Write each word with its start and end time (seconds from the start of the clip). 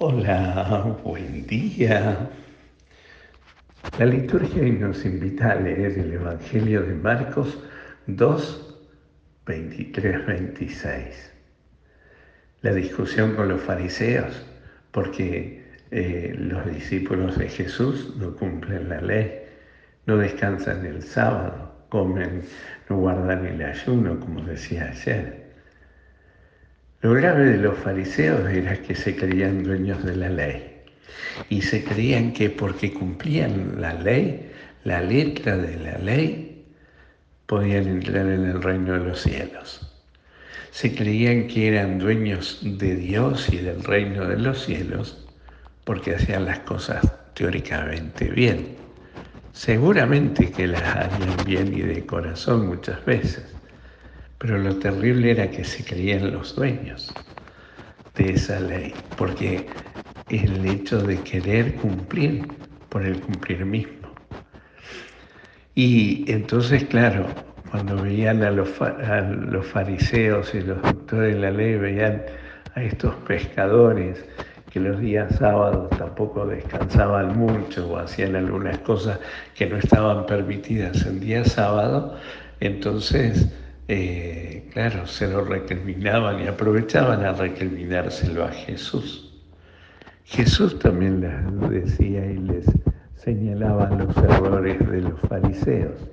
Hola, 0.00 0.98
buen 1.04 1.46
día. 1.46 2.28
La 3.96 4.04
liturgia 4.04 4.64
nos 4.64 5.04
invita 5.04 5.52
a 5.52 5.54
leer 5.54 5.96
el 5.96 6.14
Evangelio 6.14 6.82
de 6.82 6.94
Marcos 6.94 7.62
2, 8.08 8.76
23, 9.46 10.26
26. 10.26 11.32
La 12.62 12.72
discusión 12.72 13.36
con 13.36 13.48
los 13.48 13.60
fariseos, 13.60 14.44
porque 14.90 15.64
eh, 15.92 16.34
los 16.38 16.66
discípulos 16.66 17.38
de 17.38 17.48
Jesús 17.48 18.16
no 18.16 18.34
cumplen 18.34 18.88
la 18.88 19.00
ley, 19.00 19.44
no 20.06 20.16
descansan 20.16 20.84
el 20.84 21.04
sábado, 21.04 21.86
comen, 21.88 22.42
no 22.90 22.96
guardan 22.96 23.46
el 23.46 23.62
ayuno, 23.62 24.18
como 24.18 24.42
decía 24.42 24.90
ayer. 24.90 25.43
Lo 27.04 27.12
grave 27.12 27.44
de 27.44 27.58
los 27.58 27.78
fariseos 27.80 28.48
era 28.50 28.80
que 28.80 28.94
se 28.94 29.14
creían 29.14 29.62
dueños 29.62 30.02
de 30.04 30.16
la 30.16 30.30
ley 30.30 30.80
y 31.50 31.60
se 31.60 31.84
creían 31.84 32.32
que 32.32 32.48
porque 32.48 32.94
cumplían 32.94 33.78
la 33.78 33.92
ley, 33.92 34.50
la 34.84 35.02
letra 35.02 35.58
de 35.58 35.76
la 35.80 35.98
ley, 35.98 36.64
podían 37.44 37.88
entrar 37.88 38.26
en 38.26 38.46
el 38.46 38.62
reino 38.62 38.94
de 38.94 39.00
los 39.00 39.20
cielos. 39.20 39.86
Se 40.70 40.94
creían 40.94 41.46
que 41.46 41.68
eran 41.68 41.98
dueños 41.98 42.60
de 42.62 42.96
Dios 42.96 43.52
y 43.52 43.58
del 43.58 43.84
reino 43.84 44.24
de 44.24 44.38
los 44.38 44.64
cielos 44.64 45.26
porque 45.84 46.14
hacían 46.14 46.46
las 46.46 46.60
cosas 46.60 47.06
teóricamente 47.34 48.30
bien. 48.30 48.78
Seguramente 49.52 50.50
que 50.50 50.68
las 50.68 50.82
harían 50.82 51.36
bien 51.44 51.74
y 51.74 51.82
de 51.82 52.06
corazón 52.06 52.66
muchas 52.66 53.04
veces 53.04 53.54
pero 54.44 54.58
lo 54.58 54.76
terrible 54.76 55.30
era 55.30 55.50
que 55.50 55.64
se 55.64 55.82
creían 55.82 56.30
los 56.30 56.54
dueños 56.54 57.14
de 58.14 58.32
esa 58.32 58.60
ley, 58.60 58.92
porque 59.16 59.66
el 60.28 60.66
hecho 60.66 60.98
de 61.00 61.18
querer 61.22 61.76
cumplir 61.76 62.46
por 62.90 63.06
el 63.06 63.18
cumplir 63.22 63.64
mismo. 63.64 64.10
Y 65.74 66.30
entonces, 66.30 66.84
claro, 66.84 67.24
cuando 67.70 68.02
veían 68.02 68.42
a 68.42 68.50
los, 68.50 68.68
fariseos 69.72 70.54
y 70.54 70.60
los 70.60 70.82
doctores 70.82 71.36
de 71.36 71.40
la 71.40 71.50
ley, 71.50 71.76
veían 71.76 72.22
a 72.74 72.82
estos 72.82 73.14
pescadores 73.26 74.22
que 74.70 74.78
los 74.78 75.00
días 75.00 75.36
sábados 75.36 75.88
tampoco 75.96 76.44
descansaban 76.44 77.34
mucho 77.38 77.90
o 77.90 77.96
hacían 77.96 78.36
algunas 78.36 78.76
cosas 78.80 79.20
que 79.54 79.64
no 79.64 79.78
estaban 79.78 80.26
permitidas 80.26 81.06
en 81.06 81.18
día 81.18 81.46
sábado, 81.46 82.18
entonces 82.60 83.48
eh, 83.86 84.66
claro, 84.72 85.06
se 85.06 85.28
lo 85.28 85.44
recriminaban 85.44 86.40
y 86.40 86.46
aprovechaban 86.46 87.22
a 87.22 87.32
recriminárselo 87.32 88.44
a 88.44 88.50
Jesús. 88.50 89.42
Jesús 90.24 90.78
también 90.78 91.20
les 91.20 91.70
decía 91.70 92.24
y 92.24 92.38
les 92.38 92.64
señalaba 93.16 93.90
los 93.90 94.16
errores 94.16 94.78
de 94.90 95.02
los 95.02 95.20
fariseos. 95.28 96.08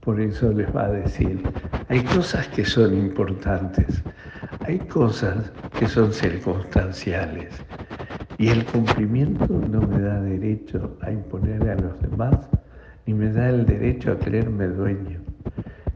Por 0.00 0.20
eso 0.20 0.52
les 0.52 0.74
va 0.76 0.84
a 0.84 0.90
decir, 0.90 1.42
hay 1.88 2.04
cosas 2.04 2.46
que 2.48 2.66
son 2.66 2.94
importantes, 2.94 4.02
hay 4.60 4.78
cosas 4.80 5.50
que 5.78 5.88
son 5.88 6.12
circunstanciales 6.12 7.54
y 8.36 8.48
el 8.48 8.66
cumplimiento 8.66 9.46
no 9.46 9.80
me 9.80 9.98
da 9.98 10.20
derecho 10.20 10.98
a 11.00 11.10
imponer 11.10 11.70
a 11.70 11.76
los 11.76 11.98
demás 12.02 12.36
ni 13.06 13.14
me 13.14 13.32
da 13.32 13.48
el 13.48 13.64
derecho 13.64 14.12
a 14.12 14.18
creerme 14.18 14.66
dueño 14.66 15.33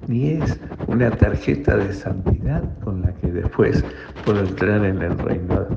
ni 0.08 0.30
es 0.30 0.58
una 0.86 1.10
tarjeta 1.10 1.76
de 1.76 1.92
santidad 1.92 2.62
con 2.80 3.02
la 3.02 3.14
que 3.16 3.28
después 3.28 3.84
puedo 4.24 4.40
entrar 4.40 4.84
en 4.84 5.02
el 5.02 5.18
reino, 5.18 5.68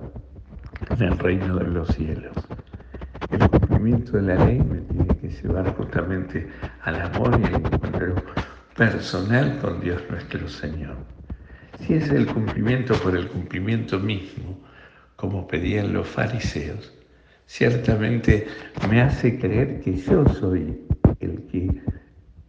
en 0.89 1.03
el 1.03 1.19
reino 1.19 1.57
de 1.57 1.67
los 1.67 1.89
cielos. 1.89 2.33
El 3.29 3.49
cumplimiento 3.49 4.13
de 4.13 4.21
la 4.21 4.45
ley 4.45 4.59
me 4.59 4.79
tiene 4.79 5.17
que 5.17 5.29
llevar 5.29 5.75
justamente 5.75 6.47
al 6.83 7.01
amor 7.01 7.39
y 7.41 7.45
al 7.45 7.55
encuentro 7.55 8.15
personal 8.77 9.59
con 9.59 9.81
Dios 9.81 10.01
nuestro 10.09 10.47
Señor. 10.47 10.95
Si 11.81 11.95
es 11.95 12.09
el 12.09 12.25
cumplimiento 12.25 12.93
por 12.95 13.17
el 13.17 13.27
cumplimiento 13.27 13.99
mismo, 13.99 14.61
como 15.17 15.45
pedían 15.45 15.91
los 15.91 16.07
fariseos, 16.07 16.93
ciertamente 17.47 18.47
me 18.89 19.01
hace 19.01 19.37
creer 19.37 19.81
que 19.81 19.97
yo 19.97 20.25
soy 20.29 20.79
el 21.19 21.43
que 21.47 21.81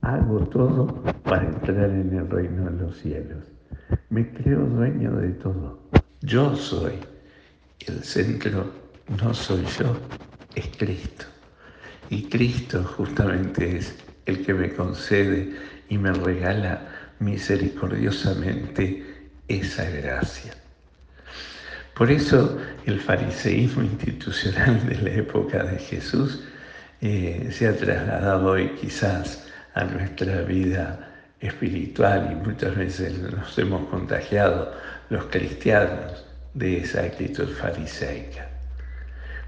hago 0.02 0.40
todo 0.48 1.02
para 1.22 1.46
entrar 1.46 1.90
en 1.90 2.16
el 2.16 2.28
reino 2.28 2.70
de 2.70 2.82
los 2.82 2.98
cielos. 2.98 3.44
Me 4.10 4.30
creo 4.32 4.60
dueño 4.60 5.16
de 5.16 5.30
todo. 5.30 5.80
Yo 6.20 6.54
soy. 6.56 6.98
El 7.86 8.02
centro 8.04 8.70
no 9.20 9.34
soy 9.34 9.64
yo, 9.78 9.96
es 10.54 10.68
Cristo. 10.76 11.26
Y 12.10 12.28
Cristo 12.28 12.84
justamente 12.84 13.78
es 13.78 13.96
el 14.26 14.44
que 14.44 14.54
me 14.54 14.72
concede 14.72 15.56
y 15.88 15.98
me 15.98 16.12
regala 16.12 16.88
misericordiosamente 17.18 19.30
esa 19.48 19.88
gracia. 19.88 20.54
Por 21.94 22.10
eso 22.10 22.58
el 22.86 23.00
fariseísmo 23.00 23.82
institucional 23.82 24.86
de 24.88 24.96
la 24.96 25.10
época 25.10 25.62
de 25.64 25.78
Jesús 25.78 26.44
eh, 27.00 27.48
se 27.52 27.68
ha 27.68 27.76
trasladado 27.76 28.52
hoy 28.52 28.70
quizás 28.80 29.51
a 29.74 29.84
nuestra 29.84 30.42
vida 30.42 31.08
espiritual 31.40 32.30
y 32.32 32.48
muchas 32.48 32.76
veces 32.76 33.18
nos 33.18 33.58
hemos 33.58 33.88
contagiado 33.88 34.72
los 35.10 35.24
cristianos 35.26 36.24
de 36.54 36.78
esa 36.78 37.02
actitud 37.02 37.48
fariseica. 37.48 38.48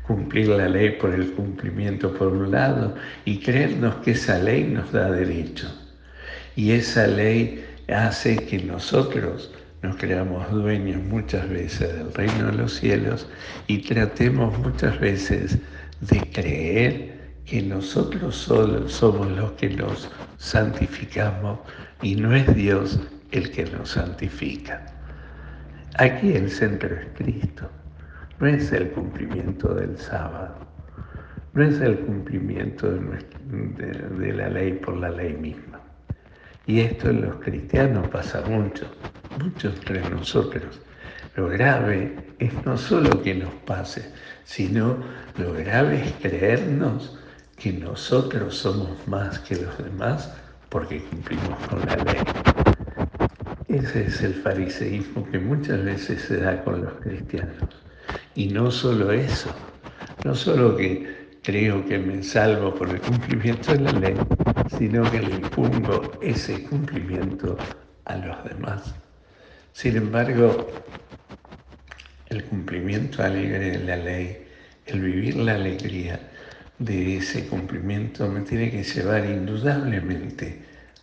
Cumplir 0.06 0.48
la 0.48 0.68
ley 0.68 0.90
por 1.00 1.14
el 1.14 1.32
cumplimiento 1.32 2.12
por 2.14 2.28
un 2.28 2.50
lado 2.50 2.94
y 3.24 3.38
creernos 3.38 3.96
que 3.96 4.10
esa 4.12 4.38
ley 4.38 4.64
nos 4.64 4.92
da 4.92 5.10
derecho. 5.10 5.66
Y 6.56 6.72
esa 6.72 7.06
ley 7.06 7.64
hace 7.88 8.36
que 8.36 8.58
nosotros 8.58 9.52
nos 9.82 9.96
creamos 9.96 10.50
dueños 10.50 11.02
muchas 11.02 11.48
veces 11.48 11.94
del 11.94 12.12
reino 12.14 12.46
de 12.46 12.52
los 12.52 12.74
cielos 12.74 13.28
y 13.66 13.78
tratemos 13.78 14.58
muchas 14.58 14.98
veces 14.98 15.58
de 16.00 16.20
creer 16.32 17.13
que 17.46 17.62
nosotros 17.62 18.36
somos 18.86 19.30
los 19.32 19.52
que 19.52 19.70
nos 19.70 20.10
santificamos 20.38 21.58
y 22.02 22.16
no 22.16 22.34
es 22.34 22.54
Dios 22.54 22.98
el 23.32 23.50
que 23.50 23.64
nos 23.66 23.90
santifica. 23.90 24.86
Aquí 25.98 26.32
el 26.32 26.50
centro 26.50 26.94
es 26.94 27.06
Cristo, 27.14 27.70
no 28.40 28.46
es 28.46 28.72
el 28.72 28.90
cumplimiento 28.90 29.74
del 29.74 29.96
sábado, 29.98 30.56
no 31.52 31.62
es 31.64 31.80
el 31.80 31.98
cumplimiento 32.00 32.90
de, 32.90 34.32
la 34.32 34.48
ley 34.48 34.72
por 34.72 34.96
la 34.96 35.10
ley 35.10 35.34
misma. 35.34 35.80
Y 36.66 36.80
esto 36.80 37.10
en 37.10 37.22
los 37.22 37.36
cristianos 37.36 38.08
pasa 38.08 38.40
mucho, 38.42 38.86
mucho 39.38 39.68
entre 39.68 40.00
nosotros. 40.08 40.80
Lo 41.36 41.48
grave 41.48 42.16
es 42.38 42.52
no 42.64 42.78
solo 42.78 43.22
que 43.22 43.34
nos 43.34 43.52
pase, 43.66 44.10
sino 44.44 44.96
lo 45.36 45.52
grave 45.52 46.02
es 46.04 46.12
creernos 46.22 47.18
que 47.64 47.72
nosotros 47.72 48.58
somos 48.58 48.90
más 49.08 49.38
que 49.38 49.56
los 49.56 49.78
demás 49.78 50.30
porque 50.68 51.02
cumplimos 51.04 51.58
con 51.70 51.80
la 51.86 51.96
ley. 51.96 52.20
Ese 53.68 54.04
es 54.04 54.20
el 54.20 54.34
fariseísmo 54.34 55.26
que 55.30 55.38
muchas 55.38 55.82
veces 55.82 56.20
se 56.20 56.40
da 56.40 56.62
con 56.62 56.84
los 56.84 56.92
cristianos. 57.00 57.56
Y 58.34 58.48
no 58.48 58.70
solo 58.70 59.12
eso, 59.12 59.48
no 60.26 60.34
solo 60.34 60.76
que 60.76 61.38
creo 61.42 61.82
que 61.86 61.98
me 61.98 62.22
salvo 62.22 62.74
por 62.74 62.90
el 62.90 63.00
cumplimiento 63.00 63.72
de 63.72 63.80
la 63.80 63.92
ley, 63.92 64.16
sino 64.76 65.10
que 65.10 65.20
le 65.20 65.36
impongo 65.36 66.02
ese 66.20 66.64
cumplimiento 66.64 67.56
a 68.04 68.16
los 68.16 68.44
demás. 68.44 68.94
Sin 69.72 69.96
embargo, 69.96 70.66
el 72.28 72.44
cumplimiento 72.44 73.22
alegre 73.22 73.70
de 73.70 73.84
la 73.84 73.96
ley, 73.96 74.46
el 74.84 75.00
vivir 75.00 75.36
la 75.36 75.54
alegría, 75.54 76.20
de 76.78 77.18
ese 77.18 77.46
cumplimiento 77.46 78.28
me 78.28 78.40
tiene 78.40 78.70
que 78.70 78.82
llevar 78.82 79.24
indudablemente 79.24 80.60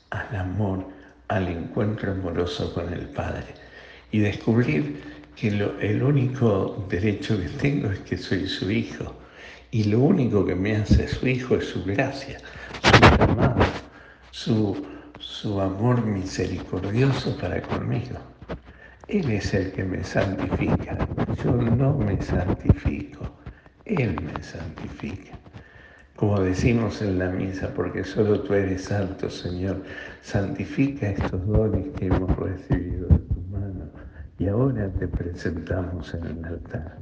al 0.09 0.35
amor, 0.35 0.85
al 1.29 1.47
encuentro 1.47 2.11
amoroso 2.11 2.73
con 2.73 2.91
el 2.91 3.07
Padre. 3.09 3.47
Y 4.11 4.19
descubrir 4.19 5.01
que 5.35 5.47
el 5.47 6.03
único 6.03 6.85
derecho 6.89 7.39
que 7.39 7.47
tengo 7.47 7.89
es 7.89 7.99
que 7.99 8.17
soy 8.17 8.47
su 8.47 8.69
hijo. 8.69 9.15
Y 9.71 9.85
lo 9.85 9.99
único 9.99 10.45
que 10.45 10.55
me 10.55 10.75
hace 10.75 11.07
su 11.07 11.25
hijo 11.27 11.55
es 11.55 11.69
su 11.69 11.85
gracia, 11.85 12.39
su 12.83 13.23
amado, 13.23 13.63
su, 14.31 14.85
su 15.19 15.61
amor 15.61 16.05
misericordioso 16.05 17.37
para 17.37 17.61
conmigo. 17.61 18.19
Él 19.07 19.31
es 19.31 19.53
el 19.53 19.71
que 19.71 19.85
me 19.85 20.03
santifica, 20.03 21.07
yo 21.43 21.53
no 21.53 21.97
me 21.97 22.21
santifico, 22.21 23.37
Él 23.85 24.15
me 24.21 24.43
santifica 24.43 25.40
como 26.21 26.39
decimos 26.39 27.01
en 27.01 27.17
la 27.17 27.29
misa, 27.29 27.73
porque 27.73 28.03
solo 28.03 28.41
tú 28.41 28.53
eres 28.53 28.83
santo, 28.83 29.27
Señor. 29.27 29.81
Santifica 30.21 31.09
estos 31.09 31.47
dones 31.47 31.87
que 31.97 32.05
hemos 32.05 32.35
recibido 32.37 33.07
de 33.07 33.17
tu 33.17 33.41
mano 33.49 33.89
y 34.37 34.47
ahora 34.47 34.87
te 34.99 35.07
presentamos 35.07 36.13
en 36.13 36.27
el 36.27 36.45
altar. 36.45 36.99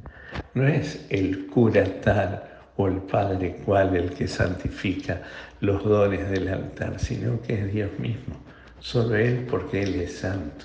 No 0.54 0.66
es 0.66 1.04
el 1.10 1.48
cura 1.48 1.84
tal 2.00 2.42
o 2.78 2.88
el 2.88 2.96
Padre 3.02 3.56
cual 3.62 3.94
el 3.94 4.08
que 4.08 4.26
santifica 4.26 5.20
los 5.60 5.84
dones 5.84 6.30
del 6.30 6.48
altar, 6.48 6.98
sino 6.98 7.42
que 7.42 7.60
es 7.60 7.72
Dios 7.74 7.90
mismo, 7.98 8.34
solo 8.78 9.16
Él 9.16 9.46
porque 9.50 9.82
Él 9.82 9.96
es 9.96 10.16
santo. 10.16 10.64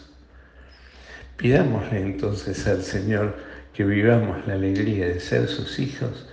Pidámosle 1.36 2.00
entonces 2.00 2.66
al 2.68 2.84
Señor 2.84 3.36
que 3.74 3.84
vivamos 3.84 4.48
la 4.48 4.54
alegría 4.54 5.08
de 5.08 5.20
ser 5.20 5.50
sus 5.50 5.78
hijos, 5.78 6.30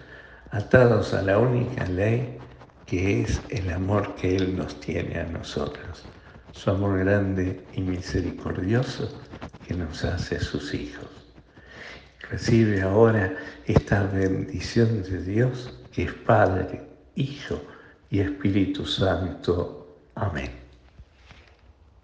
atados 0.52 1.14
a 1.14 1.22
la 1.22 1.38
única 1.38 1.86
ley 1.86 2.38
que 2.86 3.22
es 3.22 3.40
el 3.48 3.70
amor 3.70 4.14
que 4.16 4.36
Él 4.36 4.56
nos 4.56 4.78
tiene 4.80 5.18
a 5.18 5.24
nosotros, 5.24 6.04
su 6.52 6.70
amor 6.70 6.98
grande 6.98 7.64
y 7.72 7.80
misericordioso 7.80 9.08
que 9.66 9.74
nos 9.74 10.04
hace 10.04 10.38
sus 10.38 10.74
hijos. 10.74 11.08
Recibe 12.30 12.82
ahora 12.82 13.34
esta 13.66 14.04
bendición 14.04 15.02
de 15.02 15.22
Dios 15.22 15.78
que 15.90 16.04
es 16.04 16.12
Padre, 16.12 16.82
Hijo 17.14 17.60
y 18.10 18.20
Espíritu 18.20 18.84
Santo. 18.84 19.98
Amén. 20.14 20.61